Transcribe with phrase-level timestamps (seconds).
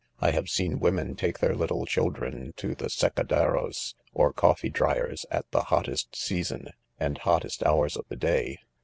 [0.19, 5.27] I have seen women take their little children to the cc secaderos," or coffee dryers,
[5.29, 8.57] at the hottest season and hottest hours of the day